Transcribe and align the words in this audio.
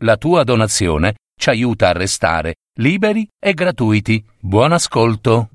La 0.00 0.18
tua 0.18 0.44
donazione 0.44 1.14
ci 1.40 1.48
aiuta 1.48 1.88
a 1.88 1.92
restare 1.92 2.56
liberi 2.80 3.26
e 3.38 3.54
gratuiti. 3.54 4.22
Buon 4.38 4.72
ascolto. 4.72 5.48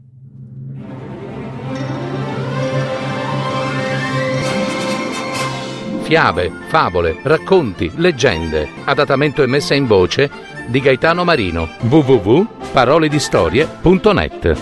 Fiabe, 6.01 6.49
favole, 6.69 7.19
racconti, 7.21 7.91
leggende. 7.97 8.67
Adattamento 8.85 9.43
e 9.43 9.47
messa 9.47 9.75
in 9.75 9.85
voce 9.85 10.31
di 10.67 10.79
Gaetano 10.79 11.23
Marino. 11.23 11.69
www.paroledistorie.net 11.81 14.61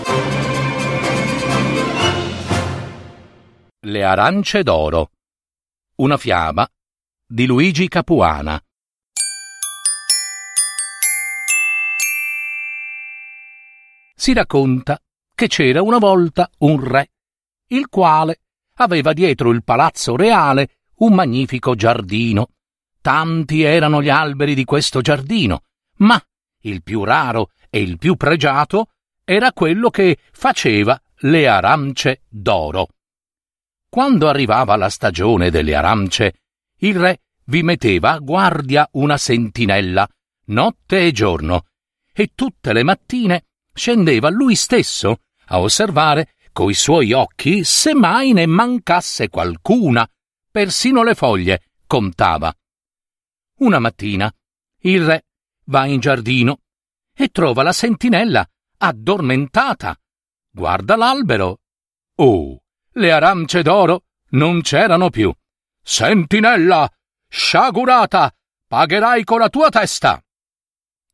Le 3.80 4.04
arance 4.04 4.62
d'oro. 4.62 5.12
Una 5.96 6.18
fiaba 6.18 6.68
di 7.26 7.46
Luigi 7.46 7.88
Capuana. 7.88 8.60
Si 14.20 14.34
racconta 14.34 15.00
che 15.34 15.46
c'era 15.46 15.80
una 15.80 15.96
volta 15.96 16.50
un 16.58 16.86
re, 16.86 17.12
il 17.68 17.88
quale 17.88 18.40
aveva 18.74 19.14
dietro 19.14 19.48
il 19.48 19.64
palazzo 19.64 20.14
reale 20.14 20.80
un 20.96 21.14
magnifico 21.14 21.74
giardino. 21.74 22.50
Tanti 23.00 23.62
erano 23.62 24.02
gli 24.02 24.10
alberi 24.10 24.54
di 24.54 24.64
questo 24.64 25.00
giardino, 25.00 25.62
ma 26.00 26.22
il 26.64 26.82
più 26.82 27.02
raro 27.02 27.52
e 27.70 27.80
il 27.80 27.96
più 27.96 28.16
pregiato 28.16 28.90
era 29.24 29.54
quello 29.54 29.88
che 29.88 30.18
faceva 30.32 31.00
le 31.20 31.48
arance 31.48 32.24
d'oro. 32.28 32.88
Quando 33.88 34.28
arrivava 34.28 34.76
la 34.76 34.90
stagione 34.90 35.48
delle 35.48 35.74
arance, 35.74 36.42
il 36.80 36.94
re 36.94 37.22
vi 37.44 37.62
metteva 37.62 38.12
a 38.12 38.18
guardia 38.18 38.86
una 38.92 39.16
sentinella, 39.16 40.06
notte 40.48 41.06
e 41.06 41.10
giorno, 41.10 41.64
e 42.12 42.32
tutte 42.34 42.74
le 42.74 42.82
mattine 42.82 43.44
scendeva 43.80 44.28
lui 44.28 44.56
stesso 44.56 45.22
a 45.46 45.58
osservare 45.58 46.34
coi 46.52 46.74
suoi 46.74 47.14
occhi 47.14 47.64
se 47.64 47.94
mai 47.94 48.34
ne 48.34 48.44
mancasse 48.44 49.30
qualcuna, 49.30 50.06
persino 50.50 51.02
le 51.02 51.14
foglie 51.14 51.62
contava. 51.86 52.54
Una 53.60 53.78
mattina 53.78 54.30
il 54.82 55.02
re 55.06 55.24
va 55.64 55.86
in 55.86 55.98
giardino 55.98 56.60
e 57.16 57.28
trova 57.28 57.62
la 57.62 57.72
sentinella 57.72 58.46
addormentata. 58.76 59.98
Guarda 60.50 60.96
l'albero. 60.96 61.60
Oh, 62.16 62.60
le 62.92 63.12
arance 63.12 63.62
d'oro 63.62 64.04
non 64.32 64.60
c'erano 64.60 65.08
più. 65.08 65.32
Sentinella, 65.82 66.86
sciagurata, 67.28 68.30
pagherai 68.66 69.24
con 69.24 69.38
la 69.38 69.48
tua 69.48 69.70
testa. 69.70 70.22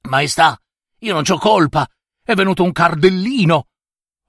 Maestà, 0.09 0.61
io 0.99 1.15
non 1.15 1.23
c'ho 1.23 1.39
colpa. 1.39 1.89
È 2.27 2.35
venuto 2.35 2.65
un 2.65 2.73
cardellino. 2.73 3.69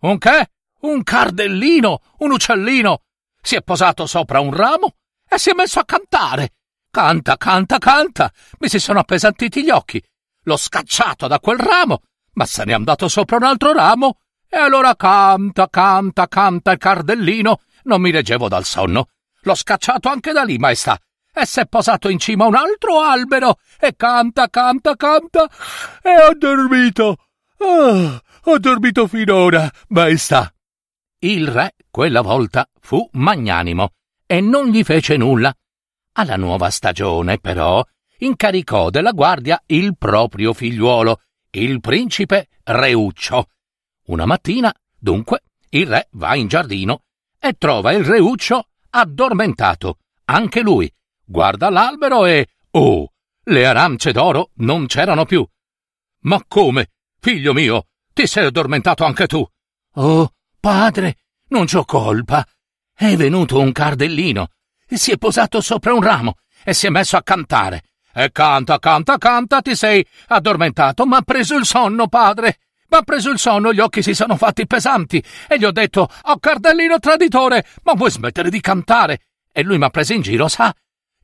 Un 0.01 0.19
che? 0.19 0.51
Un 0.81 1.01
cardellino, 1.01 2.01
un 2.19 2.31
uccellino. 2.31 3.01
Si 3.41 3.55
è 3.55 3.63
posato 3.63 4.05
sopra 4.05 4.39
un 4.39 4.53
ramo 4.53 4.97
e 5.27 5.39
si 5.39 5.49
è 5.49 5.55
messo 5.55 5.79
a 5.79 5.85
cantare. 5.85 6.51
Canta, 6.91 7.37
canta, 7.37 7.79
canta. 7.79 8.31
Mi 8.59 8.69
si 8.69 8.77
sono 8.77 8.99
appesantiti 8.99 9.63
gli 9.63 9.71
occhi. 9.71 9.99
L'ho 10.43 10.57
scacciato 10.57 11.25
da 11.25 11.39
quel 11.39 11.57
ramo, 11.57 12.03
ma 12.33 12.45
se 12.45 12.65
n'è 12.65 12.73
andato 12.73 13.07
sopra 13.07 13.37
un 13.37 13.43
altro 13.45 13.73
ramo. 13.73 14.19
E 14.47 14.57
allora 14.57 14.95
canta, 14.95 15.67
canta, 15.67 16.27
canta 16.27 16.71
il 16.73 16.77
cardellino. 16.77 17.61
Non 17.85 17.99
mi 17.99 18.11
reggevo 18.11 18.47
dal 18.47 18.65
sonno. 18.65 19.07
L'ho 19.41 19.55
scacciato 19.55 20.07
anche 20.07 20.33
da 20.33 20.43
lì, 20.43 20.59
maestà. 20.59 20.99
E 21.33 21.47
si 21.47 21.61
è 21.61 21.65
posato 21.65 22.09
in 22.09 22.19
cima 22.19 22.43
a 22.43 22.47
un 22.47 22.55
altro 22.55 22.99
albero. 22.99 23.57
E 23.79 23.95
canta, 23.95 24.49
canta, 24.49 24.95
canta. 24.95 25.49
E 26.03 26.27
ho 26.27 26.35
dormito. 26.37 27.17
Oh, 27.59 28.21
ho 28.43 28.59
dormito 28.59 29.07
finora, 29.07 29.71
maestà. 29.89 30.53
Il 31.19 31.47
re 31.47 31.75
quella 31.89 32.21
volta 32.21 32.69
fu 32.79 33.07
magnanimo 33.13 33.93
e 34.25 34.41
non 34.41 34.67
gli 34.67 34.83
fece 34.83 35.17
nulla. 35.17 35.55
Alla 36.13 36.35
nuova 36.35 36.69
stagione, 36.69 37.39
però, 37.39 37.83
incaricò 38.19 38.89
della 38.89 39.11
guardia 39.11 39.61
il 39.67 39.97
proprio 39.97 40.53
figliuolo, 40.53 41.21
il 41.51 41.79
principe 41.79 42.49
Reuccio. 42.63 43.49
Una 44.07 44.25
mattina, 44.25 44.73
dunque, 44.97 45.41
il 45.69 45.87
re 45.87 46.07
va 46.11 46.35
in 46.35 46.47
giardino 46.47 47.03
e 47.39 47.53
trova 47.53 47.91
il 47.91 48.03
Reuccio 48.03 48.67
addormentato. 48.91 49.97
Anche 50.25 50.61
lui 50.61 50.91
guarda 51.23 51.69
l'albero 51.69 52.25
e. 52.25 52.47
Oh! 52.71 53.11
Le 53.43 53.65
arance 53.65 54.11
d'oro 54.11 54.51
non 54.55 54.87
c'erano 54.87 55.25
più. 55.25 55.47
Ma 56.23 56.43
come? 56.47 56.91
Figlio 57.19 57.53
mio, 57.53 57.87
ti 58.13 58.27
sei 58.27 58.45
addormentato 58.45 59.03
anche 59.03 59.27
tu. 59.27 59.45
Oh, 59.95 60.31
padre, 60.59 61.17
non 61.49 61.65
c'ho 61.65 61.83
colpa. 61.85 62.45
È 62.93 63.15
venuto 63.15 63.59
un 63.59 63.71
cardellino, 63.71 64.49
si 64.87 65.11
è 65.11 65.17
posato 65.17 65.61
sopra 65.61 65.93
un 65.93 66.01
ramo 66.01 66.35
e 66.63 66.73
si 66.73 66.87
è 66.87 66.89
messo 66.89 67.17
a 67.17 67.23
cantare. 67.23 67.83
E 68.13 68.31
canta, 68.31 68.79
canta, 68.79 69.17
canta, 69.17 69.61
ti 69.61 69.75
sei 69.75 70.05
addormentato, 70.27 71.05
ma 71.05 71.17
ha 71.17 71.21
preso 71.21 71.55
il 71.55 71.65
sonno, 71.65 72.07
padre. 72.07 72.57
Ma 72.89 72.99
ha 72.99 73.03
preso 73.03 73.29
il 73.29 73.37
sonno, 73.37 73.73
gli 73.73 73.79
occhi 73.79 74.01
si 74.01 74.13
sono 74.13 74.37
fatti 74.37 74.65
pesanti 74.65 75.23
e 75.47 75.59
gli 75.59 75.65
ho 75.65 75.71
detto: 75.71 76.09
Oh, 76.23 76.39
cardellino 76.39 76.99
traditore, 76.99 77.65
ma 77.83 77.93
vuoi 77.93 78.09
smettere 78.09 78.49
di 78.49 78.61
cantare? 78.61 79.19
E 79.51 79.61
lui 79.61 79.77
mi 79.77 79.83
ha 79.83 79.89
preso 79.89 80.13
in 80.13 80.21
giro, 80.21 80.47
sa? 80.47 80.73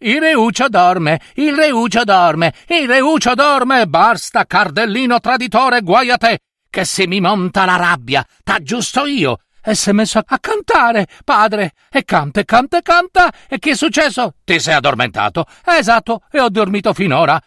Il 0.06 0.20
reuccio 0.20 0.68
dorme, 0.68 1.22
il 1.36 1.56
reuccio 1.56 2.04
dorme, 2.04 2.54
il 2.68 2.88
reuccio 2.90 3.36
dorme, 3.36 3.88
basta, 3.88 4.46
cardellino 4.46 5.22
traditore, 5.22 5.80
guai 5.80 6.10
a 6.10 6.18
te, 6.18 6.40
che 6.70 6.84
se 6.84 7.08
mi 7.08 7.22
monta 7.22 7.64
la 7.64 7.78
rabbia, 7.78 8.28
t'aggiusto 8.44 9.06
io. 9.06 9.38
E 9.64 9.76
si 9.76 9.92
è 9.92 9.94
messo 9.94 10.20
a 10.20 10.40
cantare, 10.40 11.08
padre, 11.24 11.72
e 11.90 12.04
canta, 12.04 12.42
e 12.42 12.44
canta, 12.44 12.80
e 12.80 12.82
canta, 12.82 13.32
e 13.48 13.60
che 13.60 13.72
è 13.72 13.76
successo? 13.76 14.36
Ti 14.44 14.60
sei 14.60 14.74
addormentato? 14.74 15.46
Esatto, 15.64 16.24
e 16.30 16.42
ho 16.42 16.50
dormito 16.50 16.94
finora. 16.94 17.42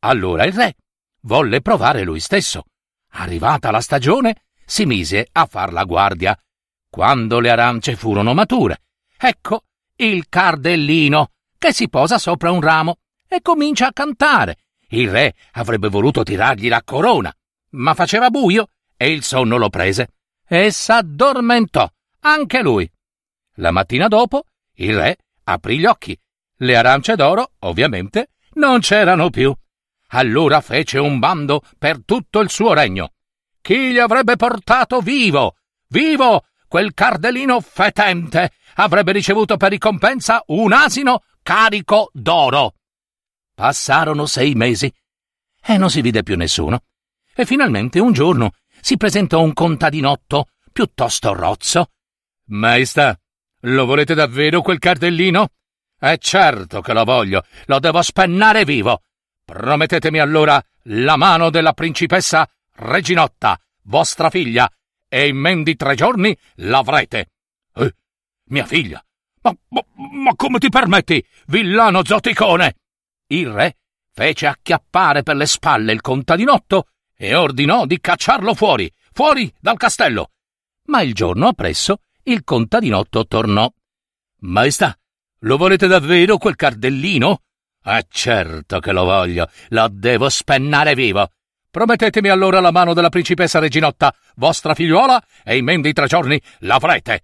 Allora 0.00 0.46
il 0.46 0.54
re 0.54 0.76
volle 1.22 1.60
provare 1.60 2.04
lui 2.04 2.20
stesso. 2.20 2.64
Arrivata 3.16 3.70
la 3.70 3.82
stagione, 3.82 4.44
si 4.64 4.86
mise 4.86 5.28
a 5.30 5.44
far 5.44 5.74
la 5.74 5.84
guardia. 5.84 6.34
Quando 6.88 7.38
le 7.38 7.50
arance 7.50 7.96
furono 7.96 8.32
mature, 8.32 8.80
ecco 9.18 9.64
il 9.96 10.26
cardellino 10.30 11.32
che 11.58 11.72
si 11.72 11.88
posa 11.88 12.18
sopra 12.18 12.50
un 12.50 12.60
ramo 12.60 12.98
e 13.26 13.42
comincia 13.42 13.88
a 13.88 13.92
cantare. 13.92 14.58
Il 14.90 15.10
re 15.10 15.34
avrebbe 15.52 15.88
voluto 15.88 16.22
tirargli 16.22 16.68
la 16.68 16.82
corona, 16.82 17.34
ma 17.70 17.94
faceva 17.94 18.30
buio 18.30 18.68
e 18.96 19.12
il 19.12 19.22
sonno 19.22 19.56
lo 19.56 19.68
prese 19.68 20.12
e 20.46 20.70
s'addormentò 20.70 21.90
anche 22.20 22.62
lui. 22.62 22.90
La 23.56 23.70
mattina 23.70 24.08
dopo 24.08 24.44
il 24.74 24.96
re 24.96 25.16
aprì 25.44 25.78
gli 25.78 25.84
occhi. 25.84 26.18
Le 26.60 26.76
arance 26.76 27.14
d'oro, 27.14 27.52
ovviamente, 27.60 28.30
non 28.54 28.80
c'erano 28.80 29.30
più. 29.30 29.54
Allora 30.08 30.60
fece 30.60 30.98
un 30.98 31.18
bando 31.18 31.62
per 31.78 32.02
tutto 32.04 32.40
il 32.40 32.50
suo 32.50 32.72
regno. 32.72 33.12
Chi 33.60 33.92
gli 33.92 33.98
avrebbe 33.98 34.36
portato 34.36 35.00
vivo, 35.00 35.56
vivo, 35.88 36.46
quel 36.66 36.94
cardellino 36.94 37.60
fetente 37.60 38.52
avrebbe 38.76 39.12
ricevuto 39.12 39.56
per 39.56 39.70
ricompensa 39.70 40.42
un 40.46 40.72
asino 40.72 41.22
carico 41.42 42.10
d'oro. 42.12 42.74
Passarono 43.54 44.26
sei 44.26 44.54
mesi 44.54 44.92
e 45.60 45.76
non 45.76 45.90
si 45.90 46.00
vide 46.00 46.22
più 46.22 46.36
nessuno. 46.36 46.82
E 47.34 47.44
finalmente 47.44 47.98
un 47.98 48.12
giorno 48.12 48.52
si 48.80 48.96
presentò 48.96 49.40
un 49.40 49.52
contadinotto 49.52 50.48
piuttosto 50.72 51.32
rozzo. 51.32 51.90
Maestà, 52.46 53.18
lo 53.62 53.84
volete 53.84 54.14
davvero 54.14 54.62
quel 54.62 54.78
cardellino? 54.78 55.48
È 55.98 56.16
certo 56.18 56.80
che 56.80 56.92
lo 56.92 57.04
voglio, 57.04 57.44
lo 57.66 57.78
devo 57.80 58.02
spennare 58.02 58.64
vivo. 58.64 59.02
Promettetemi 59.44 60.18
allora 60.20 60.62
la 60.84 61.16
mano 61.16 61.50
della 61.50 61.72
principessa 61.72 62.48
Reginotta, 62.74 63.60
vostra 63.82 64.30
figlia, 64.30 64.70
e 65.08 65.26
in 65.26 65.36
men 65.36 65.62
di 65.62 65.74
tre 65.74 65.94
giorni 65.96 66.36
l'avrete. 66.56 67.30
Eh, 67.74 67.94
mia 68.44 68.64
figlia? 68.64 69.02
Ma, 69.42 69.56
ma, 69.68 69.84
ma 70.12 70.34
come 70.36 70.58
ti 70.58 70.68
permetti, 70.68 71.24
villano 71.46 72.04
zoticone? 72.04 72.76
Il 73.28 73.50
re 73.50 73.76
fece 74.12 74.46
acchiappare 74.46 75.22
per 75.22 75.36
le 75.36 75.46
spalle 75.46 75.92
il 75.92 76.00
contadinotto 76.00 76.88
e 77.16 77.34
ordinò 77.34 77.86
di 77.86 78.00
cacciarlo 78.00 78.54
fuori, 78.54 78.92
fuori 79.12 79.52
dal 79.60 79.76
castello. 79.76 80.30
Ma 80.86 81.02
il 81.02 81.14
giorno 81.14 81.48
appresso 81.48 82.00
il 82.24 82.44
contadinotto 82.44 83.26
tornò. 83.26 83.70
Maestà, 84.40 84.96
lo 85.40 85.56
volete 85.56 85.86
davvero 85.86 86.36
quel 86.36 86.56
cardellino? 86.56 87.42
Eh 87.84 88.06
certo 88.08 88.80
che 88.80 88.92
lo 88.92 89.04
voglio, 89.04 89.48
lo 89.68 89.88
devo 89.90 90.28
spennare 90.28 90.94
vivo. 90.94 91.30
Promettetemi 91.70 92.28
allora 92.28 92.60
la 92.60 92.70
mano 92.70 92.94
della 92.94 93.08
principessa 93.08 93.58
Reginotta, 93.58 94.14
vostra 94.36 94.74
figliuola, 94.74 95.22
e 95.44 95.56
in 95.56 95.64
men 95.64 95.80
di 95.80 95.92
tre 95.92 96.06
giorni 96.06 96.40
l'avrete. 96.60 97.20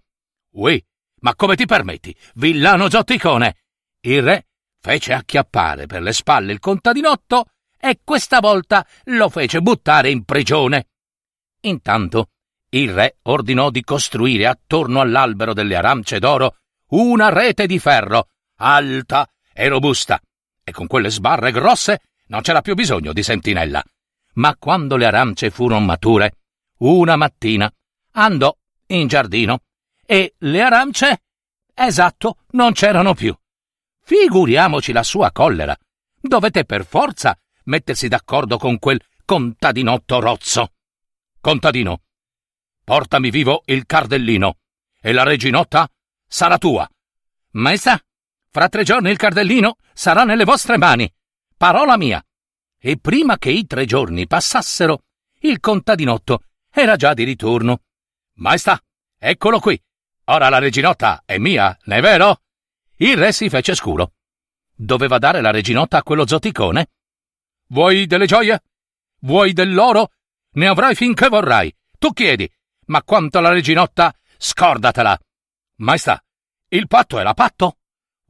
Ui, 0.52 0.82
ma 1.25 1.35
come 1.35 1.56
ti 1.56 1.65
permetti, 1.67 2.15
villano 2.35 2.91
zotticone? 2.91 3.56
Il 4.00 4.23
re 4.23 4.47
fece 4.79 5.15
acchiappare 5.15 5.87
per 5.87 6.03
le 6.03 6.12
spalle 6.12 6.53
il 6.53 6.59
contadinotto 6.59 7.47
e 7.79 8.00
questa 8.05 8.41
volta 8.41 8.87
lo 9.05 9.31
fece 9.31 9.62
buttare 9.62 10.11
in 10.11 10.25
prigione. 10.25 10.88
Intanto 11.62 12.29
il 12.71 12.93
re 12.93 13.17
ordinò 13.23 13.71
di 13.71 13.82
costruire 13.82 14.47
attorno 14.47 15.00
all'albero 15.00 15.55
delle 15.55 15.76
arance 15.76 16.19
d'oro 16.19 16.56
una 16.88 17.31
rete 17.31 17.67
di 17.67 17.79
ferro, 17.79 18.29
alta 18.56 19.27
e 19.53 19.69
robusta, 19.69 20.20
e 20.62 20.73
con 20.73 20.87
quelle 20.87 21.09
sbarre 21.09 21.53
grosse 21.53 22.03
non 22.27 22.43
c'era 22.43 22.61
più 22.61 22.75
bisogno 22.75 23.15
di 23.15 23.23
sentinella. 23.23 23.82
Ma 24.35 24.55
quando 24.56 24.97
le 24.97 25.06
arance 25.06 25.50
furono 25.50 25.81
mature, 25.81 26.37
una 26.79 27.17
mattina 27.17 27.73
andò 28.12 28.55
in 28.88 29.06
giardino 29.06 29.61
e 30.06 30.35
le 30.39 30.62
arance, 30.62 31.23
esatto, 31.75 32.39
non 32.51 32.73
c'erano 32.73 33.15
più. 33.15 33.37
Figuriamoci 34.03 34.93
la 34.93 35.03
sua 35.03 35.33
collera. 35.33 35.77
Dovete 36.21 36.65
per 36.65 36.85
forza 36.85 37.39
mettersi 37.65 38.09
d'accordo 38.09 38.59
con 38.59 38.79
quel 38.79 39.01
contadinotto 39.25 40.21
rozzo. 40.21 40.73
Contadino, 41.41 42.03
portami 42.85 43.31
vivo 43.31 43.62
il 43.67 43.87
cardellino 43.87 44.59
e 45.01 45.12
la 45.12 45.23
reginotta 45.23 45.91
sarà 46.27 46.59
tua. 46.59 46.89
Maestà, 47.53 48.01
fra 48.51 48.69
tre 48.69 48.85
giorni 48.85 49.11
il 49.11 49.17
cardellino 49.17 49.77
sarà 49.93 50.25
nelle 50.25 50.45
vostre 50.45 50.79
mani. 50.79 51.12
Parola 51.56 51.97
mia. 51.97 52.25
E 52.79 52.99
prima 52.99 53.39
che 53.39 53.51
i 53.51 53.67
tre 53.67 53.87
giorni 53.87 54.27
passassero, 54.27 55.05
il 55.41 55.61
contadinotto 55.61 56.45
era 56.71 56.97
già 56.97 57.15
di 57.15 57.25
ritorno. 57.25 57.83
Maestà, 58.35 58.81
eccolo 59.19 59.61
qui. 59.61 59.81
Ora 60.26 60.49
la 60.49 60.59
reginotta 60.59 61.23
è 61.26 61.38
mia, 61.38 61.76
non 61.85 61.99
è 61.99 62.00
vero? 62.00 62.41
Il 62.97 63.17
re 63.17 63.32
si 63.32 63.49
fece 63.49 63.75
scuro. 63.75 64.12
Doveva 64.75 65.19
dare 65.19 65.41
la 65.41 65.50
reginotta 65.50 65.99
a 65.99 66.03
quello 66.03 66.26
zoticone? 66.26 66.88
Vuoi 67.69 68.06
delle 68.06 68.26
gioie? 68.26 68.62
Vuoi 69.21 69.53
dell'oro? 69.53 70.12
Ne 70.53 70.67
avrai 70.67 70.94
finché 70.94 71.29
vorrai. 71.29 71.75
Tu 71.99 72.12
chiedi. 72.12 72.50
Ma 72.87 73.03
quanto 73.03 73.38
alla 73.38 73.50
reginotta, 73.50 74.15
scordatela. 74.37 75.19
Maestà, 75.76 76.23
il 76.69 76.87
patto 76.87 77.20
la 77.20 77.35
patto? 77.35 77.79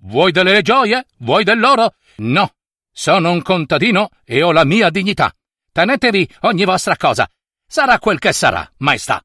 Vuoi 0.02 0.32
delle 0.32 0.62
gioie? 0.62 1.06
Vuoi 1.18 1.44
dell'oro? 1.44 1.94
No. 2.16 2.54
Sono 2.90 3.32
un 3.32 3.42
contadino 3.42 4.10
e 4.24 4.42
ho 4.42 4.52
la 4.52 4.64
mia 4.64 4.90
dignità. 4.90 5.34
Tenetevi 5.72 6.28
ogni 6.42 6.64
vostra 6.64 6.96
cosa. 6.96 7.28
Sarà 7.66 7.98
quel 7.98 8.18
che 8.18 8.32
sarà, 8.32 8.70
maestà. 8.78 9.24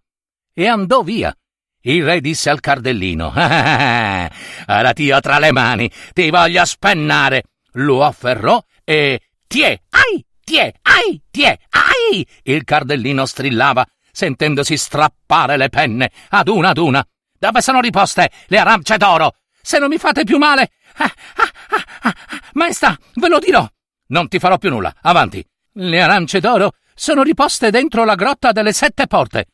E 0.54 0.68
andò 0.68 1.04
via. 1.04 1.36
Il 1.82 2.04
re 2.04 2.20
disse 2.20 2.50
al 2.50 2.60
cardellino: 2.60 3.32
Ora 3.36 4.94
ti 4.94 5.12
ho 5.12 5.20
tra 5.22 5.40
le 5.40 5.52
mani, 5.52 5.90
ti 6.14 6.30
voglio 6.30 6.66
spennare. 6.66 7.44
Lo 7.74 8.04
afferrò 8.04 8.62
e. 8.84 9.22
Tie, 9.48 9.82
ai, 9.90 10.26
tie, 10.44 10.76
ai, 10.84 11.22
tie, 11.32 11.60
ai! 11.70 12.28
Il 12.44 12.64
cardellino 12.66 13.26
strillava, 13.26 13.84
sentendosi 14.12 14.78
strappare 14.78 15.58
le 15.58 15.70
penne 15.70 16.12
ad 16.30 16.50
una 16.50 16.70
ad 16.70 16.78
una. 16.78 17.04
Dove 17.40 17.62
sono 17.62 17.80
riposte 17.80 18.30
le 18.48 18.58
arance 18.58 18.98
d'oro? 18.98 19.36
Se 19.62 19.80
non 19.80 19.88
mi 19.88 19.98
fate 19.98 20.26
più 20.26 20.38
male. 20.38 20.72
Ah, 20.98 21.12
ah, 21.38 21.84
ah, 22.02 22.14
maestà, 22.54 22.98
ve 23.16 23.28
lo 23.30 23.40
dirò. 23.40 23.68
Non 24.08 24.28
ti 24.28 24.38
farò 24.38 24.58
più 24.58 24.70
nulla. 24.70 24.94
Avanti. 25.02 25.44
Le 25.74 26.02
arance 26.02 26.40
d'oro 26.40 26.74
sono 26.94 27.24
riposte 27.24 27.72
dentro 27.72 28.04
la 28.04 28.16
grotta 28.16 28.52
delle 28.52 28.74
sette 28.74 29.08
porte. 29.08 29.48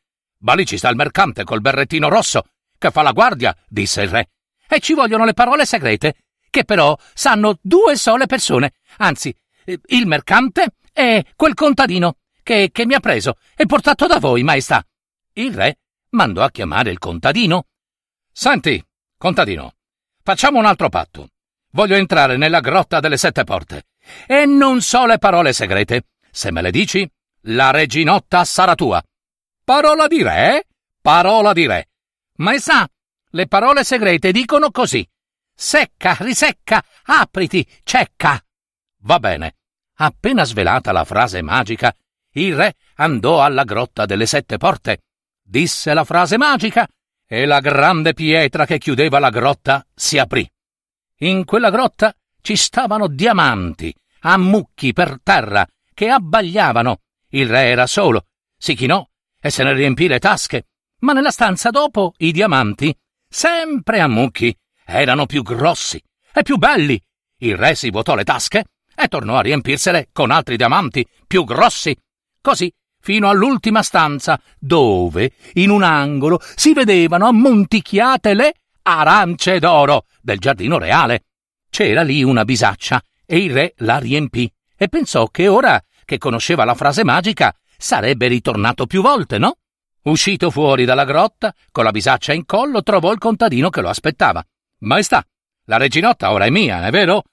Ma 0.46 0.54
lì 0.54 0.66
ci 0.66 0.78
sta 0.78 0.90
il 0.90 0.96
mercante 0.96 1.44
col 1.44 1.60
berrettino 1.60 2.08
rosso, 2.08 2.44
che 2.78 2.92
fa 2.92 3.02
la 3.02 3.12
guardia, 3.12 3.56
disse 3.68 4.04
il 4.04 4.10
re. 4.10 4.30
E 4.68 4.80
ci 4.80 4.94
vogliono 4.94 5.26
le 5.26 5.34
parole 5.34 5.66
segrete, 5.66 6.16
che 6.50 6.64
però 6.64 6.98
sanno 7.14 7.58
due 7.62 7.96
sole 7.98 8.28
persone, 8.28 8.74
anzi, 8.98 9.36
il 9.88 10.06
mercante 10.06 10.76
e 10.94 11.26
quel 11.36 11.56
contadino 11.56 12.18
che, 12.44 12.70
che 12.72 12.86
mi 12.86 12.94
ha 12.94 13.00
preso 13.00 13.38
e 13.56 13.66
portato 13.66 14.06
da 14.06 14.20
voi, 14.20 14.44
maestà. 14.44 14.86
Il 15.34 15.54
re 15.54 15.80
mandò 16.10 16.44
a 16.44 16.52
chiamare 16.52 16.92
il 16.92 17.00
contadino. 17.00 17.66
Senti, 18.32 18.84
contadino, 19.18 19.74
facciamo 20.22 20.60
un 20.60 20.66
altro 20.66 20.90
patto. 20.90 21.30
Voglio 21.72 21.96
entrare 21.96 22.38
nella 22.38 22.60
grotta 22.60 23.00
delle 23.00 23.18
sette 23.18 23.44
porte. 23.44 23.88
E 24.28 24.46
non 24.46 24.82
so 24.82 25.08
le 25.08 25.18
parole 25.18 25.54
segrete. 25.54 26.06
Se 26.32 26.52
me 26.52 26.62
le 26.62 26.72
dici, 26.72 27.10
la 27.48 27.72
reginotta 27.72 28.46
sarà 28.46 28.76
tua. 28.76 29.04
Parola 29.66 30.06
di 30.06 30.22
re? 30.22 30.68
Parola 31.02 31.52
di 31.52 31.66
re. 31.66 31.90
Maestà, 32.38 32.88
le 33.32 33.48
parole 33.48 33.84
segrete 33.84 34.32
dicono 34.32 34.70
così. 34.70 35.04
Secca, 35.56 36.16
risecca, 36.20 36.86
apriti, 37.06 37.68
cecca. 37.82 38.40
Va 39.00 39.18
bene. 39.18 39.56
Appena 39.96 40.44
svelata 40.44 40.92
la 40.92 41.04
frase 41.04 41.42
magica, 41.42 41.92
il 42.34 42.56
re 42.56 42.76
andò 42.98 43.42
alla 43.42 43.64
grotta 43.64 44.06
delle 44.06 44.28
sette 44.28 44.58
porte, 44.58 45.06
disse 45.42 45.96
la 45.96 46.04
frase 46.04 46.38
magica 46.38 46.88
e 47.26 47.46
la 47.48 47.60
grande 47.60 48.14
pietra 48.14 48.68
che 48.68 48.78
chiudeva 48.78 49.18
la 49.18 49.32
grotta 49.32 49.84
si 49.96 50.20
aprì. 50.20 50.48
In 51.22 51.44
quella 51.44 51.72
grotta 51.72 52.14
ci 52.40 52.56
stavano 52.56 53.08
diamanti, 53.08 53.92
a 54.20 54.38
mucchi 54.38 54.94
per 54.94 55.18
terra, 55.24 55.66
che 55.92 56.10
abbagliavano. 56.10 57.00
Il 57.30 57.50
re 57.50 57.70
era 57.70 57.88
solo, 57.88 58.28
si 58.56 58.76
chinò 58.76 59.04
e 59.46 59.52
se 59.52 59.62
ne 59.62 59.74
riempì 59.74 60.08
le 60.08 60.18
tasche, 60.18 60.70
ma 61.02 61.14
nella 61.14 61.30
stanza 61.30 61.70
dopo 61.70 62.16
i 62.18 62.32
diamanti, 62.32 62.92
sempre 63.30 64.00
a 64.00 64.08
mucchi, 64.08 64.58
erano 64.84 65.28
più 65.28 65.44
grossi 65.44 66.02
e 66.34 66.42
più 66.42 66.58
belli. 66.58 67.00
Il 67.42 67.56
re 67.56 67.76
si 67.76 67.92
vuotò 67.92 68.16
le 68.16 68.24
tasche 68.24 68.64
e 68.96 69.08
tornò 69.08 69.36
a 69.36 69.42
riempirsele 69.42 70.10
con 70.12 70.32
altri 70.32 70.58
diamanti 70.58 71.08
più 71.28 71.44
grossi. 71.44 71.96
Così 72.42 72.74
fino 73.00 73.30
all'ultima 73.30 73.84
stanza, 73.84 74.42
dove, 74.58 75.34
in 75.54 75.70
un 75.70 75.84
angolo, 75.84 76.42
si 76.56 76.74
vedevano 76.74 77.28
ammonticchiate 77.28 78.34
le 78.34 78.54
arance 78.82 79.60
d'oro 79.60 80.06
del 80.24 80.40
giardino 80.40 80.80
reale. 80.80 81.26
C'era 81.70 82.02
lì 82.02 82.24
una 82.24 82.46
bisaccia 82.46 83.00
e 83.24 83.38
il 83.38 83.54
re 83.54 83.74
la 83.78 84.00
riempì 84.00 84.52
e 84.76 84.88
pensò 84.88 85.28
che 85.28 85.48
ora 85.48 85.80
che 86.04 86.18
conosceva 86.18 86.66
la 86.66 86.74
frase 86.74 87.04
magica 87.04 87.56
sarebbe 87.86 88.28
ritornato 88.28 88.88
più 88.88 89.04
volte, 89.04 89.38
no? 89.38 89.58
Uscito 90.06 90.50
fuori 90.50 90.86
dalla 90.86 91.06
grotta, 91.06 91.54
con 91.72 91.84
la 91.84 91.92
bisaccia 91.92 92.34
in 92.34 92.44
collo, 92.44 92.82
trovò 92.82 93.12
il 93.12 93.20
contadino 93.20 93.70
che 93.70 93.82
lo 93.82 93.90
aspettava. 93.90 94.44
Maestà, 94.80 95.24
la 95.66 95.78
reginotta 95.78 96.32
ora 96.32 96.46
è 96.46 96.50
mia, 96.50 96.84
è 96.84 96.90
vero? 96.90 97.26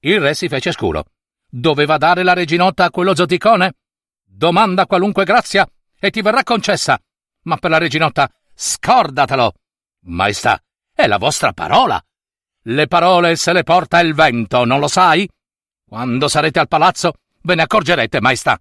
Il 0.00 0.20
re 0.20 0.34
si 0.34 0.48
fece 0.48 0.72
scuro. 0.72 1.04
Doveva 1.48 1.96
dare 1.96 2.24
la 2.24 2.32
reginotta 2.32 2.84
a 2.84 2.90
quello 2.90 3.14
zoticone? 3.14 3.74
Domanda 4.24 4.86
qualunque 4.86 5.24
grazia 5.24 5.68
e 5.98 6.10
ti 6.10 6.22
verrà 6.22 6.42
concessa. 6.42 6.98
Ma 7.42 7.56
per 7.56 7.70
la 7.70 7.78
reginotta, 7.78 8.28
scordatelo. 8.52 9.52
Maestà, 10.06 10.60
è 10.92 11.06
la 11.06 11.18
vostra 11.18 11.52
parola. 11.52 12.02
Le 12.62 12.86
parole 12.88 13.36
se 13.36 13.52
le 13.52 13.62
porta 13.62 14.00
il 14.00 14.14
vento, 14.14 14.64
non 14.64 14.80
lo 14.80 14.88
sai? 14.88 15.28
Quando 15.86 16.26
sarete 16.26 16.58
al 16.58 16.68
palazzo, 16.68 17.14
ve 17.42 17.54
ne 17.54 17.62
accorgerete, 17.62 18.20
maestà 18.20 18.60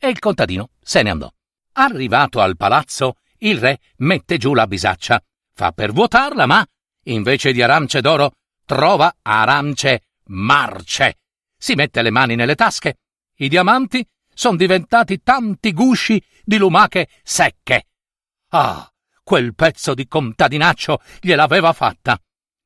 e 0.00 0.08
il 0.08 0.18
contadino 0.18 0.70
se 0.82 1.02
ne 1.02 1.10
andò. 1.10 1.30
Arrivato 1.74 2.40
al 2.40 2.56
palazzo, 2.56 3.18
il 3.38 3.58
re 3.58 3.80
mette 3.98 4.38
giù 4.38 4.54
la 4.54 4.66
bisaccia, 4.66 5.22
fa 5.52 5.72
per 5.72 5.92
vuotarla, 5.92 6.46
ma 6.46 6.66
invece 7.04 7.52
di 7.52 7.62
arance 7.62 8.00
d'oro 8.00 8.32
trova 8.64 9.16
arance 9.22 10.02
marce. 10.24 11.18
Si 11.56 11.74
mette 11.74 12.02
le 12.02 12.10
mani 12.10 12.34
nelle 12.34 12.54
tasche. 12.54 12.98
I 13.36 13.48
diamanti 13.48 14.06
sono 14.32 14.56
diventati 14.56 15.22
tanti 15.22 15.72
gusci 15.72 16.22
di 16.44 16.56
lumache 16.56 17.08
secche. 17.22 17.86
Ah, 18.48 18.90
quel 19.22 19.54
pezzo 19.54 19.94
di 19.94 20.08
contadinaccio 20.08 21.00
gliel'aveva 21.20 21.72
fatta. 21.72 22.18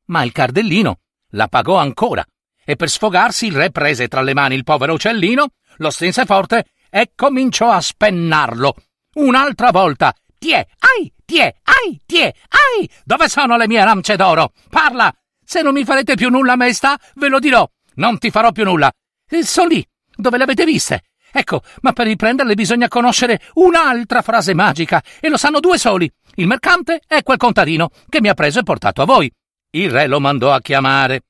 Ma 0.06 0.22
il 0.22 0.32
cardellino 0.32 1.00
la 1.30 1.48
pagò 1.48 1.76
ancora 1.76 2.24
e 2.64 2.76
per 2.76 2.88
sfogarsi 2.88 3.46
il 3.46 3.54
re 3.54 3.70
prese 3.70 4.08
tra 4.08 4.22
le 4.22 4.34
mani 4.34 4.54
il 4.54 4.64
povero 4.64 4.94
uccellino, 4.94 5.48
lo 5.78 5.90
strinse 5.90 6.24
forte 6.24 6.70
e 6.94 7.10
cominciò 7.16 7.72
a 7.72 7.80
spennarlo. 7.80 8.76
Un'altra 9.14 9.72
volta. 9.72 10.14
Tie, 10.38 10.54
ai, 10.56 11.12
tie, 11.24 11.56
ai, 11.64 12.00
tie, 12.06 12.26
ai! 12.26 12.88
Dove 13.02 13.28
sono 13.28 13.56
le 13.56 13.66
mie 13.66 13.80
arance 13.80 14.14
d'oro? 14.14 14.52
Parla! 14.70 15.12
Se 15.44 15.60
non 15.60 15.72
mi 15.72 15.84
farete 15.84 16.14
più 16.14 16.30
nulla, 16.30 16.54
maestà, 16.54 16.96
ve 17.16 17.26
lo 17.26 17.40
dirò. 17.40 17.68
Non 17.94 18.18
ti 18.18 18.30
farò 18.30 18.52
più 18.52 18.62
nulla. 18.62 18.92
Eh, 19.28 19.42
sono 19.42 19.68
lì, 19.68 19.84
dove 20.14 20.36
le 20.36 20.44
avete 20.44 20.64
viste. 20.64 21.02
Ecco, 21.32 21.62
ma 21.80 21.92
per 21.92 22.06
riprenderle 22.06 22.54
bisogna 22.54 22.86
conoscere 22.86 23.40
un'altra 23.54 24.22
frase 24.22 24.54
magica, 24.54 25.02
e 25.18 25.28
lo 25.28 25.36
sanno 25.36 25.58
due 25.58 25.78
soli. 25.78 26.08
Il 26.36 26.46
mercante 26.46 27.00
e 27.08 27.24
quel 27.24 27.38
contadino 27.38 27.90
che 28.08 28.20
mi 28.20 28.28
ha 28.28 28.34
preso 28.34 28.60
e 28.60 28.62
portato 28.62 29.02
a 29.02 29.04
voi. 29.04 29.28
Il 29.70 29.90
re 29.90 30.06
lo 30.06 30.20
mandò 30.20 30.52
a 30.52 30.60
chiamare. 30.60 31.22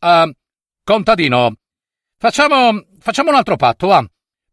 Uh, 0.00 0.32
contadino, 0.82 1.54
facciamo, 2.18 2.86
facciamo 2.98 3.30
un 3.30 3.36
altro 3.36 3.54
patto? 3.54 3.92
Ah? 3.92 4.04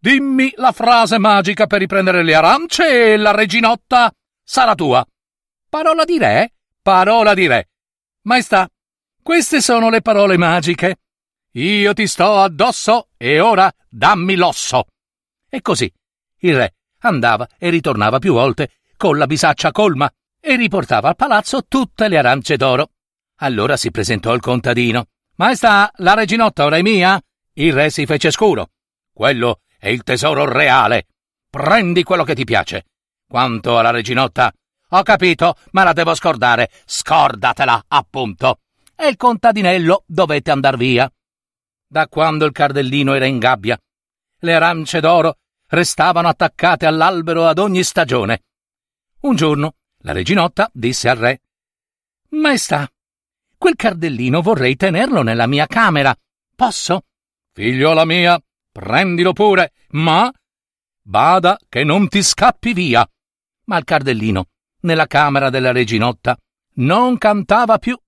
Dimmi 0.02 0.54
la 0.56 0.72
frase 0.72 1.18
magica 1.18 1.68
per 1.68 1.80
riprendere 1.80 2.24
le 2.24 2.34
arance 2.34 3.12
e 3.14 3.18
la 3.18 3.32
reginotta 3.32 4.10
sarà 4.42 4.74
tua. 4.74 5.06
Parola 5.68 6.06
di 6.06 6.18
re? 6.18 6.54
Parola 6.82 7.34
di 7.34 7.48
re. 7.48 7.70
Maestà, 8.22 8.70
queste 9.22 9.60
sono 9.60 9.90
le 9.90 10.02
parole 10.02 10.38
magiche. 10.38 11.00
Io 11.52 11.92
ti 11.94 12.08
sto 12.08 12.40
addosso 12.40 13.10
e 13.18 13.42
ora 13.42 13.70
dammi 13.90 14.36
l'osso. 14.36 14.86
E 15.50 15.62
così 15.62 15.92
il 16.40 16.56
re 16.56 16.76
andava 17.00 17.46
e 17.58 17.70
ritornava 17.70 18.20
più 18.20 18.32
volte 18.32 18.72
con 18.96 19.18
la 19.18 19.28
bisaccia 19.28 19.72
colma 19.72 20.10
e 20.40 20.56
riportava 20.56 21.10
al 21.10 21.18
palazzo 21.18 21.66
tutte 21.68 22.08
le 22.08 22.18
arance 22.18 22.56
d'oro. 22.56 22.92
Allora 23.42 23.76
si 23.76 23.92
presentò 23.92 24.34
il 24.34 24.40
contadino. 24.40 25.08
Maestà, 25.36 25.92
la 25.98 26.14
reginotta 26.14 26.64
ora 26.64 26.78
è 26.78 26.82
mia? 26.82 27.22
Il 27.56 27.74
re 27.74 27.90
si 27.90 28.06
fece 28.06 28.32
scuro. 28.32 28.70
Quello 29.12 29.60
è 29.80 29.88
il 29.88 30.04
tesoro 30.04 30.46
reale. 30.46 31.08
Prendi 31.50 32.04
quello 32.04 32.24
che 32.24 32.36
ti 32.36 32.44
piace. 32.44 32.86
Quanto 33.28 33.80
alla 33.80 33.92
reginotta, 33.92 34.52
ho 34.90 35.04
capito, 35.04 35.56
ma 35.72 35.84
la 35.84 35.94
devo 35.94 36.14
scordare. 36.14 36.70
Scordatela, 36.86 37.86
appunto. 37.88 38.60
E 38.96 39.08
il 39.08 39.16
contadinello 39.16 40.04
dovette 40.06 40.52
andar 40.52 40.78
via. 40.78 41.12
Da 41.88 42.08
quando 42.08 42.46
il 42.46 42.52
cardellino 42.52 43.14
era 43.14 43.26
in 43.26 43.40
gabbia, 43.40 43.80
le 44.42 44.54
arance 44.54 45.00
d'oro 45.00 45.38
restavano 45.68 46.28
attaccate 46.28 46.86
all'albero 46.86 47.48
ad 47.48 47.58
ogni 47.58 47.84
stagione. 47.84 48.44
Un 49.22 49.36
giorno 49.36 49.76
la 50.04 50.12
reginotta 50.12 50.70
disse 50.74 51.10
al 51.10 51.18
re 51.18 51.42
Maestà, 52.30 52.88
quel 53.58 53.76
cardellino 53.76 54.42
vorrei 54.42 54.76
tenerlo 54.76 55.24
nella 55.24 55.48
mia 55.48 55.66
camera. 55.66 56.16
Posso? 56.56 57.06
Figliola 57.52 58.06
mia, 58.06 58.40
prendilo 58.80 59.34
pure, 59.34 59.74
ma 59.90 60.32
bada 61.02 61.58
che 61.68 61.84
non 61.84 62.08
ti 62.08 62.24
scappi 62.24 62.72
via. 62.74 63.08
Ma 63.66 63.78
il 63.78 63.84
cardellino, 63.84 64.46
nella 64.82 65.06
camera 65.06 65.50
della 65.50 65.74
reginotta, 65.74 66.38
non 66.76 67.18
cantava 67.18 67.78
più. 67.78 68.00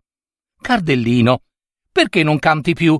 Cardellino, 0.62 1.42
perché 1.92 2.24
non 2.24 2.40
canti 2.40 2.74
più? 2.74 2.98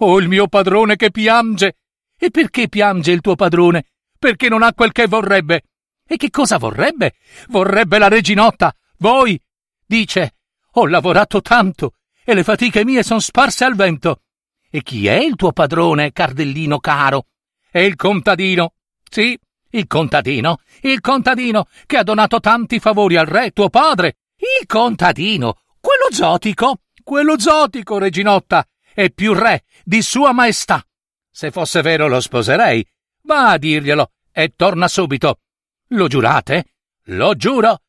Oh, 0.00 0.20
il 0.20 0.28
mio 0.28 0.46
padrone 0.46 0.94
che 0.94 1.10
piange! 1.10 1.76
E 2.16 2.30
perché 2.30 2.68
piange 2.68 3.10
il 3.10 3.20
tuo 3.20 3.34
padrone? 3.34 3.86
Perché 4.16 4.48
non 4.48 4.62
ha 4.62 4.72
quel 4.72 4.92
che 4.92 5.06
vorrebbe. 5.06 5.62
E 6.06 6.16
che 6.16 6.30
cosa 6.30 6.56
vorrebbe? 6.56 7.14
Vorrebbe 7.48 7.98
la 7.98 8.08
reginotta. 8.08 8.74
Voi! 8.98 9.40
Dice, 9.84 10.36
ho 10.72 10.86
lavorato 10.86 11.40
tanto 11.40 11.94
e 12.24 12.34
le 12.34 12.44
fatiche 12.44 12.84
mie 12.84 13.02
son 13.02 13.20
sparse 13.20 13.64
al 13.64 13.74
vento. 13.74 14.22
E 14.70 14.82
chi 14.82 15.06
è 15.06 15.14
il 15.14 15.34
tuo 15.34 15.52
padrone, 15.52 16.12
Cardellino 16.12 16.78
caro? 16.78 17.26
È 17.70 17.78
il 17.78 17.96
contadino. 17.96 18.74
Sì, 19.08 19.38
il 19.70 19.86
contadino, 19.86 20.60
il 20.82 21.00
contadino 21.00 21.66
che 21.86 21.96
ha 21.96 22.02
donato 22.02 22.40
tanti 22.40 22.78
favori 22.78 23.16
al 23.16 23.26
re, 23.26 23.50
tuo 23.52 23.70
padre. 23.70 24.16
Il 24.36 24.66
contadino, 24.66 25.60
quello 25.80 26.08
zotico, 26.10 26.80
quello 27.02 27.38
zotico, 27.38 27.98
reginotta, 27.98 28.66
è 28.92 29.10
più 29.10 29.32
re 29.32 29.64
di 29.84 30.02
sua 30.02 30.32
maestà. 30.32 30.84
Se 31.30 31.50
fosse 31.50 31.82
vero 31.82 32.08
lo 32.08 32.20
sposerei. 32.20 32.86
Va 33.22 33.50
a 33.50 33.58
dirglielo 33.58 34.10
e 34.32 34.52
torna 34.54 34.88
subito. 34.88 35.40
Lo 35.88 36.08
giurate? 36.08 36.72
Lo 37.04 37.34
giuro. 37.36 37.82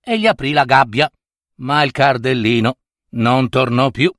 E 0.00 0.18
gli 0.18 0.26
aprì 0.26 0.52
la 0.52 0.64
gabbia. 0.64 1.10
Ma 1.56 1.82
il 1.82 1.92
cardellino 1.92 2.78
non 3.10 3.48
tornò 3.48 3.90
più. 3.90 4.12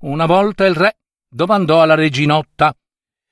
Una 0.00 0.26
volta 0.26 0.66
il 0.66 0.74
re 0.74 0.96
domandò 1.28 1.82
alla 1.82 1.94
reginotta. 1.94 2.76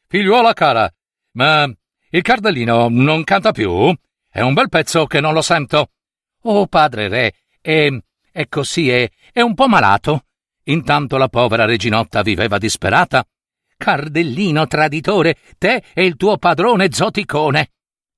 Figliuola 0.06 0.52
cara, 0.52 0.92
ma 1.32 1.70
il 2.10 2.22
cardellino 2.22 2.88
non 2.88 3.24
canta 3.24 3.52
più? 3.52 3.94
È 4.28 4.40
un 4.40 4.54
bel 4.54 4.68
pezzo 4.68 5.06
che 5.06 5.20
non 5.20 5.32
lo 5.32 5.42
sento. 5.42 5.90
Oh, 6.42 6.66
padre 6.66 7.08
re, 7.08 7.34
è, 7.60 7.88
è 8.30 8.48
così, 8.48 8.90
è, 8.90 9.10
è 9.32 9.40
un 9.40 9.54
po' 9.54 9.68
malato. 9.68 10.26
Intanto 10.64 11.16
la 11.16 11.28
povera 11.28 11.64
reginotta 11.64 12.22
viveva 12.22 12.58
disperata. 12.58 13.26
Cardellino 13.76 14.66
traditore, 14.66 15.36
te 15.58 15.84
e 15.92 16.04
il 16.04 16.16
tuo 16.16 16.38
padrone 16.38 16.92
zoticone. 16.92 17.70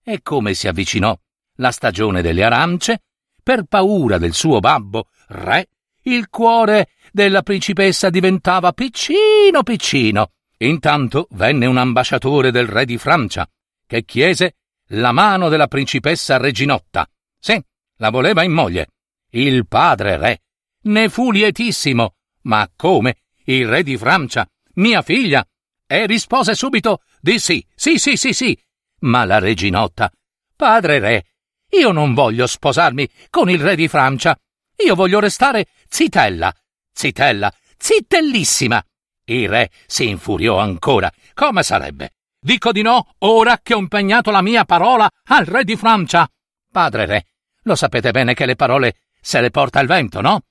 E 0.03 0.23
come 0.23 0.55
si 0.55 0.69
avvicinò 0.69 1.19
la 1.57 1.71
stagione 1.71 2.23
delle 2.23 2.45
arance, 2.45 3.03
per 3.43 3.65
paura 3.65 4.19
del 4.19 4.33
suo 4.33 4.61
babbo, 4.61 5.09
re, 5.29 5.69
il 6.03 6.29
cuore 6.29 6.89
della 7.17 7.41
principessa 7.41 8.11
diventava 8.11 8.73
piccino 8.73 9.63
piccino. 9.63 10.33
Intanto 10.59 11.29
venne 11.31 11.65
un 11.65 11.79
ambasciatore 11.79 12.51
del 12.51 12.67
re 12.67 12.85
di 12.85 12.99
Francia, 12.99 13.49
che 13.87 14.05
chiese 14.05 14.57
la 14.89 15.13
mano 15.13 15.49
della 15.49 15.67
principessa 15.67 16.37
Reginotta. 16.37 17.09
Sì, 17.41 17.59
la 17.97 18.11
voleva 18.11 18.43
in 18.43 18.53
moglie. 18.53 18.89
Il 19.31 19.67
padre 19.67 20.19
re 20.19 20.43
ne 20.83 21.09
fu 21.09 21.31
lietissimo. 21.31 22.17
Ma 22.43 22.71
come? 22.77 23.23
Il 23.45 23.67
re 23.67 23.83
di 23.83 23.97
Francia? 23.97 24.47
Mia 24.75 25.01
figlia? 25.01 25.43
E 25.87 26.05
rispose 26.05 26.55
subito 26.55 27.01
di 27.19 27.39
sì, 27.39 27.65
sì, 27.75 27.97
sì, 27.97 28.17
sì, 28.17 28.35
sì, 28.35 28.59
ma 29.01 29.25
la 29.25 29.39
reginotta, 29.39 30.13
padre 30.55 30.99
re, 30.99 31.25
io 31.71 31.93
non 31.93 32.13
voglio 32.13 32.47
sposarmi 32.47 33.09
con 33.31 33.49
il 33.49 33.61
re 33.61 33.75
di 33.75 33.89
Francia. 33.89 34.39
Io 34.85 34.95
voglio 34.95 35.21
restare 35.21 35.69
zitella, 35.89 36.55
zitella, 36.97 37.53
zittellissima. 37.77 38.83
Il 39.25 39.49
re 39.49 39.71
si 39.87 40.09
infuriò 40.09 40.59
ancora. 40.59 41.13
Come 41.35 41.63
sarebbe? 41.63 42.15
Dico 42.41 42.73
di 42.73 42.83
no 42.83 43.15
ora 43.19 43.59
che 43.63 43.75
ho 43.75 43.79
impegnato 43.79 44.31
la 44.31 44.41
mia 44.41 44.65
parola 44.65 45.11
al 45.25 45.45
re 45.45 45.65
di 45.65 45.77
Francia. 45.77 46.29
Padre 46.71 47.07
re, 47.07 47.27
lo 47.63 47.75
sapete 47.75 48.13
bene 48.13 48.35
che 48.35 48.47
le 48.47 48.57
parole 48.57 48.97
se 49.21 49.41
le 49.41 49.51
porta 49.51 49.81
il 49.81 49.89
vento, 49.89 50.21
no? 50.21 50.43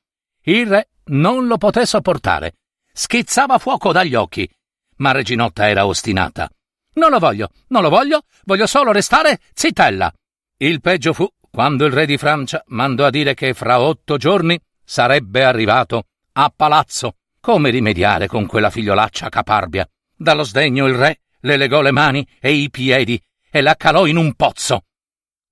Il 0.44 0.68
re 0.68 0.90
non 1.06 1.48
lo 1.48 1.58
poté 1.58 1.86
sopportare. 1.86 2.58
Schizzava 2.92 3.58
fuoco 3.58 3.92
dagli 3.92 4.16
occhi. 4.16 4.50
Ma 4.98 5.12
Reginotta 5.12 5.68
era 5.70 5.86
ostinata. 5.86 6.50
Non 6.96 7.10
lo 7.10 7.20
voglio, 7.20 7.50
non 7.70 7.82
lo 7.82 7.90
voglio, 7.90 8.24
voglio 8.44 8.68
solo 8.68 8.92
restare 8.92 9.40
zitella. 9.54 10.14
Il 10.58 10.82
peggio 10.82 11.14
fu 11.14 11.28
quando 11.50 11.86
il 11.86 11.94
re 11.94 12.06
di 12.06 12.18
Francia 12.18 12.64
mandò 12.68 13.06
a 13.06 13.10
dire 13.10 13.34
che 13.34 13.54
fra 13.54 13.80
otto 13.80 14.18
giorni 14.18 14.60
sarebbe 14.84 15.44
arrivato 15.44 16.08
a 16.38 16.52
palazzo. 16.56 17.18
Come 17.40 17.70
rimediare 17.70 18.28
con 18.28 18.46
quella 18.46 18.70
figliolaccia 18.70 19.30
caparbia? 19.30 19.88
Dallo 20.16 20.44
sdegno 20.44 20.88
il 20.88 20.96
re 20.96 21.20
le 21.42 21.58
legò 21.58 21.82
le 21.82 21.92
mani 21.92 22.28
e 22.40 22.52
i 22.54 22.70
piedi 22.70 23.22
e 23.52 23.62
la 23.62 23.76
calò 23.76 24.06
in 24.08 24.18
un 24.18 24.34
pozzo. 24.34 24.86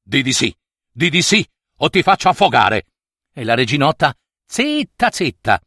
Di 0.01 0.23
di 0.23 0.33
sì, 0.33 0.53
di 0.91 1.09
di 1.09 1.21
sì, 1.21 1.47
o 1.77 1.89
ti 1.89 2.01
faccio 2.01 2.29
affogare. 2.29 2.87
E 3.31 3.43
la 3.43 3.53
reginotta, 3.53 4.15
zitta, 4.45 5.11
zitta. 5.11 5.61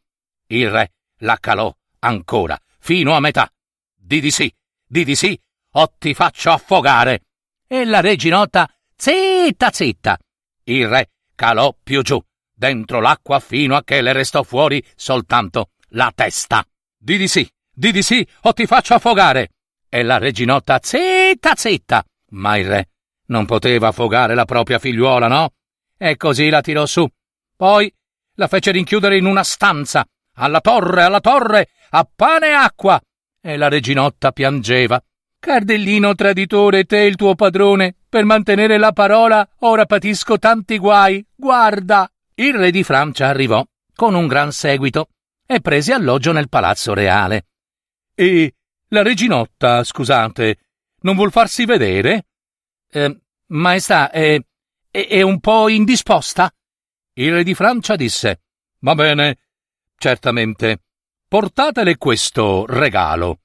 Il 0.47 0.69
re 0.69 0.93
la 1.19 1.37
calò 1.39 1.73
ancora, 1.99 2.59
fino 2.79 3.13
a 3.13 3.19
metà. 3.19 3.51
Di 3.95 4.19
di 4.19 4.31
sì, 4.31 4.53
di 4.85 5.03
di 5.03 5.15
sì, 5.15 5.39
o 5.73 5.93
ti 5.97 6.13
faccio 6.13 6.51
affogare. 6.51 7.23
E 7.65 7.85
la 7.85 8.01
reginotta, 8.01 8.69
zitta, 8.95 9.71
zitta. 9.71 10.17
Il 10.63 10.87
re 10.87 11.11
calò 11.35 11.75
più 11.81 12.01
giù, 12.01 12.21
dentro 12.57 12.99
l'acqua 12.99 13.39
fino 13.39 13.75
a 13.75 13.83
che 13.83 14.01
le 14.01 14.13
restò 14.13 14.41
fuori 14.41 14.83
soltanto 14.95 15.69
la 15.89 16.11
testa. 16.13 16.65
Di 16.97 17.17
di 17.17 17.27
sì, 17.27 17.47
di 17.71 17.91
di 17.91 18.01
sì, 18.01 18.27
o 18.41 18.53
ti 18.53 18.65
faccio 18.65 18.95
affogare. 18.95 19.49
E 19.87 20.01
la 20.01 20.17
reginotta, 20.17 20.79
zitta, 20.81 21.53
zitta. 21.55 22.03
Ma 22.31 22.57
il 22.57 22.67
re 22.67 22.89
non 23.27 23.45
poteva 23.45 23.89
affogare 23.89 24.33
la 24.33 24.45
propria 24.45 24.79
figliuola, 24.79 25.27
no? 25.27 25.53
E 25.97 26.17
così 26.17 26.49
la 26.49 26.61
tirò 26.61 26.85
su. 26.85 27.07
Poi 27.55 27.93
la 28.35 28.47
fece 28.47 28.71
rinchiudere 28.71 29.17
in 29.17 29.25
una 29.25 29.43
stanza. 29.43 30.05
Alla 30.33 30.61
torre, 30.61 31.03
alla 31.03 31.21
torre, 31.21 31.69
a 31.91 32.07
pane 32.13 32.47
e 32.47 32.53
acqua. 32.53 32.99
E 33.39 33.57
la 33.57 33.67
reginotta 33.69 34.31
piangeva 34.31 35.01
Cardellino 35.39 36.15
traditore, 36.15 36.85
te 36.85 36.97
il 36.97 37.15
tuo 37.15 37.35
padrone, 37.35 37.95
per 38.09 38.25
mantenere 38.25 38.77
la 38.77 38.91
parola, 38.91 39.47
ora 39.59 39.85
patisco 39.85 40.37
tanti 40.39 40.77
guai. 40.77 41.25
Guarda! 41.35 42.09
Il 42.39 42.53
re 42.53 42.69
di 42.69 42.83
Francia 42.83 43.27
arrivò 43.27 43.65
con 43.95 44.13
un 44.13 44.27
gran 44.27 44.51
seguito 44.51 45.09
e 45.43 45.59
prese 45.59 45.93
alloggio 45.93 46.31
nel 46.31 46.49
palazzo 46.49 46.93
reale. 46.93 47.47
E 48.13 48.53
la 48.89 49.01
reginotta, 49.01 49.83
scusate, 49.83 50.59
non 51.01 51.15
vuol 51.15 51.31
farsi 51.31 51.65
vedere? 51.65 52.27
Eh, 52.91 53.21
maestà, 53.47 54.11
è, 54.11 54.39
è, 54.91 55.07
è 55.07 55.21
un 55.23 55.39
po' 55.39 55.67
indisposta? 55.67 56.53
Il 57.13 57.33
re 57.33 57.43
di 57.43 57.55
Francia 57.55 57.95
disse: 57.95 58.41
Va 58.81 58.93
bene, 58.93 59.39
certamente. 59.97 60.83
Portatele 61.27 61.97
questo 61.97 62.67
regalo. 62.67 63.39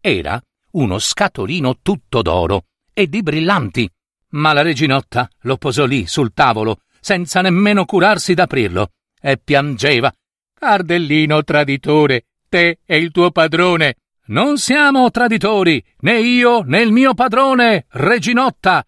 Era 0.00 0.42
uno 0.72 0.98
scatolino 0.98 1.78
tutto 1.82 2.20
d'oro 2.20 2.66
e 2.92 3.06
di 3.06 3.22
brillanti. 3.22 3.88
Ma 4.30 4.52
la 4.52 4.62
reginotta 4.62 5.30
lo 5.42 5.56
posò 5.56 5.84
lì 5.84 6.08
sul 6.08 6.32
tavolo, 6.32 6.80
senza 7.04 7.42
nemmeno 7.42 7.84
curarsi 7.84 8.32
d'aprirlo, 8.32 8.92
e 9.20 9.36
piangeva. 9.36 10.10
Cardellino 10.54 11.44
traditore, 11.44 12.28
te 12.48 12.78
e 12.82 12.96
il 12.96 13.10
tuo 13.10 13.30
padrone. 13.30 13.96
Non 14.28 14.56
siamo 14.56 15.10
traditori, 15.10 15.84
né 15.98 16.18
io 16.18 16.62
né 16.62 16.80
il 16.80 16.92
mio 16.92 17.12
padrone, 17.12 17.84
reginotta. 17.90 18.82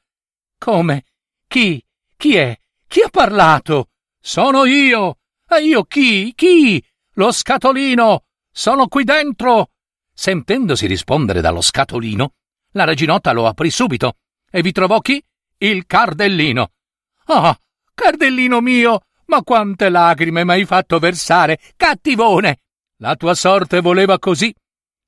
Come? 0.56 1.04
Chi? 1.46 1.84
Chi 2.16 2.36
è? 2.36 2.58
Chi 2.88 3.02
ha 3.02 3.10
parlato? 3.10 3.90
Sono 4.18 4.64
io. 4.64 5.18
E 5.46 5.62
io 5.62 5.84
chi? 5.84 6.32
Chi? 6.34 6.82
Lo 7.16 7.30
scatolino. 7.30 8.24
Sono 8.50 8.88
qui 8.88 9.04
dentro. 9.04 9.72
Sentendosi 10.14 10.86
rispondere 10.86 11.42
dallo 11.42 11.60
scatolino, 11.60 12.32
la 12.72 12.84
reginotta 12.84 13.32
lo 13.32 13.46
aprì 13.46 13.68
subito 13.68 14.16
e 14.50 14.62
vi 14.62 14.72
trovò 14.72 15.00
chi? 15.00 15.22
Il 15.58 15.84
cardellino. 15.84 16.70
Ah, 17.26 17.58
cardellino 17.96 18.60
mio, 18.60 19.06
ma 19.26 19.42
quante 19.42 19.88
lacrime 19.88 20.44
m'hai 20.44 20.64
fatto 20.64 20.98
versare, 20.98 21.58
cattivone! 21.74 22.58
La 22.98 23.16
tua 23.16 23.34
sorte 23.34 23.80
voleva 23.80 24.18
così. 24.18 24.54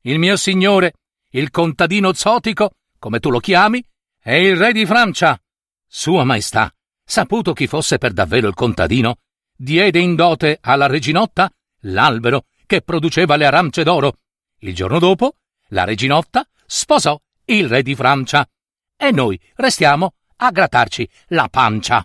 Il 0.03 0.19
mio 0.19 0.37
signore, 0.37 0.95
il 1.31 1.51
contadino 1.51 2.13
zotico, 2.13 2.73
come 2.99 3.21
tu 3.21 3.31
lo 3.31 3.39
chiami, 3.39 3.85
è 4.19 4.33
il 4.33 4.57
re 4.57 4.73
di 4.73 4.85
Francia. 4.87 5.41
Sua 5.87 6.25
Maestà, 6.25 6.75
saputo 7.05 7.53
chi 7.53 7.67
fosse 7.67 7.99
per 7.99 8.13
davvero 8.13 8.49
il 8.49 8.55
contadino, 8.55 9.19
diede 9.55 9.99
in 9.99 10.15
dote 10.15 10.59
alla 10.61 10.87
reginotta 10.87 11.51
l'albero 11.83 12.47
che 12.67 12.83
produceva 12.83 13.37
le 13.37 13.47
arance 13.47 13.83
d'oro. 13.83 14.19
Il 14.61 14.75
giorno 14.75 14.99
dopo, 14.99 15.37
la 15.69 15.85
reginotta 15.85 16.47
sposò 16.67 17.19
il 17.45 17.69
re 17.69 17.83
di 17.83 17.95
Francia. 17.95 18.49
E 18.97 19.11
noi 19.13 19.41
restiamo 19.57 20.15
a 20.37 20.51
grattarci 20.51 21.09
la 21.29 21.49
pancia. 21.49 22.05